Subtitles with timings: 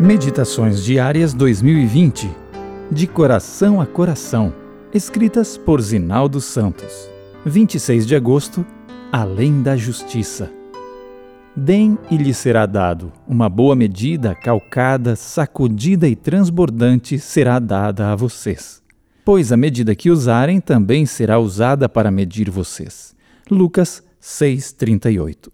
[0.00, 2.28] Meditações Diárias 2020
[2.90, 4.52] De Coração a Coração
[4.92, 7.08] Escritas por Zinaldo Santos
[7.46, 8.66] 26 de agosto
[9.12, 10.50] Além da Justiça
[11.54, 18.16] Deem e lhe será dado, uma boa medida, calcada, sacudida e transbordante será dada a
[18.16, 18.82] vocês.
[19.24, 23.14] Pois a medida que usarem também será usada para medir vocês.
[23.48, 25.52] Lucas 6,38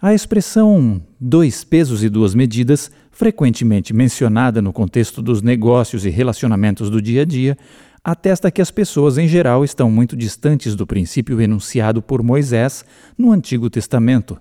[0.00, 6.88] A expressão dois pesos e duas medidas frequentemente mencionada no contexto dos negócios e relacionamentos
[6.88, 7.58] do dia a dia,
[8.04, 12.84] atesta que as pessoas em geral estão muito distantes do princípio enunciado por Moisés
[13.18, 14.38] no Antigo Testamento.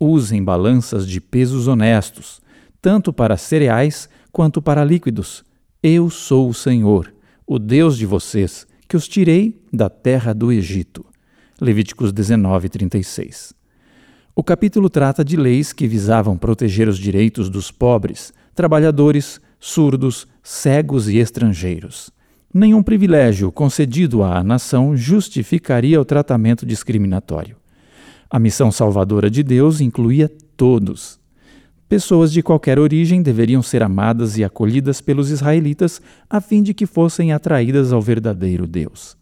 [0.00, 2.40] Usem balanças de pesos honestos,
[2.80, 5.44] tanto para cereais quanto para líquidos.
[5.82, 7.12] Eu sou o Senhor,
[7.46, 11.04] o Deus de vocês, que os tirei da terra do Egito.
[11.60, 13.54] Levíticos 19, 36.
[14.38, 21.08] O capítulo trata de leis que visavam proteger os direitos dos pobres, trabalhadores, surdos, cegos
[21.08, 22.10] e estrangeiros.
[22.52, 27.56] Nenhum privilégio concedido à nação justificaria o tratamento discriminatório.
[28.28, 31.18] A missão salvadora de Deus incluía todos.
[31.88, 36.84] Pessoas de qualquer origem deveriam ser amadas e acolhidas pelos israelitas a fim de que
[36.84, 39.16] fossem atraídas ao verdadeiro Deus.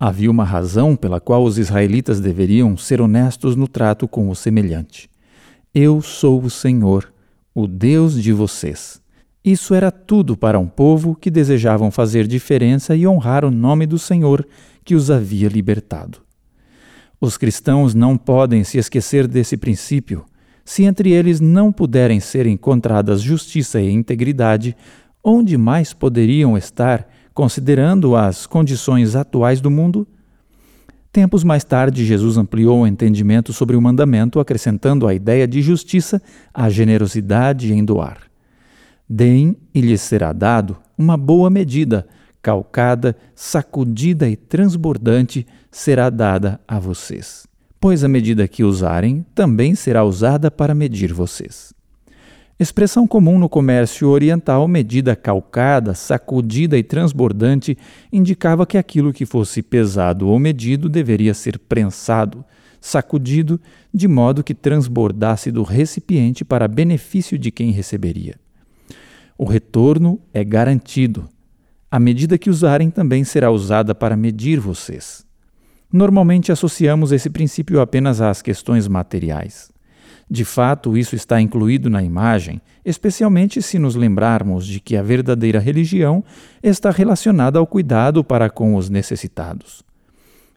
[0.00, 5.10] Havia uma razão pela qual os israelitas deveriam ser honestos no trato com o semelhante.
[5.74, 7.12] Eu sou o Senhor,
[7.52, 9.02] o Deus de vocês.
[9.44, 13.98] Isso era tudo para um povo que desejavam fazer diferença e honrar o nome do
[13.98, 14.46] Senhor
[14.84, 16.18] que os havia libertado.
[17.20, 20.24] Os cristãos não podem se esquecer desse princípio.
[20.64, 24.76] Se entre eles não puderem ser encontradas justiça e integridade,
[25.24, 27.08] onde mais poderiam estar
[27.38, 30.08] considerando as condições atuais do mundo.
[31.12, 36.20] Tempos mais tarde, Jesus ampliou o entendimento sobre o mandamento, acrescentando a ideia de justiça
[36.52, 38.22] à generosidade em doar.
[39.08, 42.08] Deem e lhes será dado uma boa medida,
[42.42, 47.46] calcada, sacudida e transbordante será dada a vocês.
[47.78, 51.77] Pois a medida que usarem também será usada para medir vocês.
[52.60, 57.78] Expressão comum no comércio oriental, medida calcada, sacudida e transbordante,
[58.12, 62.44] indicava que aquilo que fosse pesado ou medido deveria ser prensado,
[62.80, 63.60] sacudido,
[63.94, 68.34] de modo que transbordasse do recipiente para benefício de quem receberia.
[69.36, 71.28] O retorno é garantido.
[71.88, 75.24] A medida que usarem também será usada para medir vocês.
[75.92, 79.70] Normalmente associamos esse princípio apenas às questões materiais.
[80.30, 85.58] De fato, isso está incluído na imagem, especialmente se nos lembrarmos de que a verdadeira
[85.58, 86.22] religião
[86.62, 89.82] está relacionada ao cuidado para com os necessitados.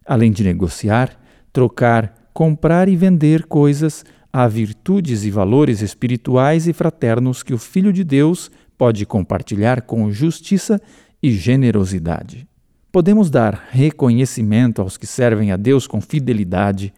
[0.05, 1.17] Além de negociar,
[1.53, 7.93] trocar, comprar e vender coisas, há virtudes e valores espirituais e fraternos que o Filho
[7.93, 10.81] de Deus pode compartilhar com justiça
[11.23, 12.45] e generosidade.
[12.91, 16.93] Podemos dar reconhecimento aos que servem a Deus com fidelidade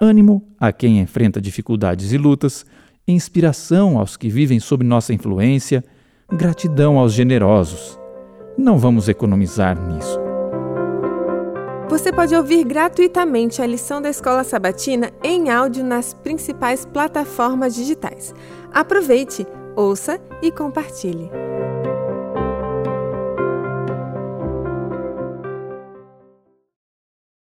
[0.00, 2.64] ânimo a quem enfrenta dificuldades e lutas,
[3.06, 5.84] inspiração aos que vivem sob nossa influência,
[6.32, 7.98] gratidão aos generosos.
[8.56, 10.18] Não vamos economizar nisso.
[11.88, 18.32] Você pode ouvir gratuitamente a lição da Escola Sabatina em áudio nas principais plataformas digitais.
[18.72, 19.44] Aproveite,
[19.74, 21.28] ouça e compartilhe.